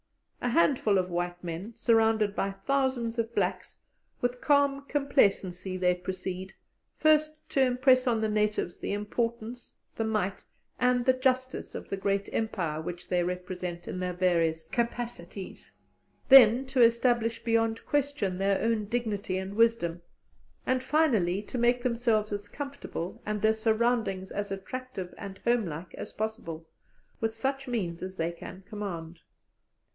[0.43, 3.77] A handful of white men, surrounded by thousands of blacks,
[4.19, 6.51] with calm complacency they proceed,
[6.97, 10.43] first to impress on the natives the importance, the might,
[10.79, 15.71] and the justice, of the great Empire which they represent in their various capacities;
[16.29, 20.01] then to establish beyond question their own dignity and wisdom;
[20.65, 26.11] and finally to make themselves as comfortable, and their surroundings as attractive and homelike, as
[26.11, 26.65] possible,
[27.19, 29.19] with such means as they can command.